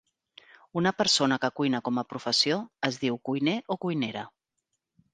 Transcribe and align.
Una 0.81 0.93
persona 1.01 1.37
que 1.43 1.51
cuina 1.59 1.83
com 1.89 2.03
a 2.03 2.05
professió 2.15 2.59
es 2.91 3.01
diu 3.07 3.23
cuiner 3.31 3.57
o 3.77 3.81
cuinera. 3.89 4.29